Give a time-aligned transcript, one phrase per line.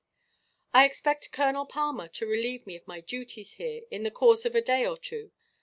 [0.73, 4.55] "I expect Colonel Palmer to relieve me of my duties here, in the course of
[4.55, 5.31] a day or two.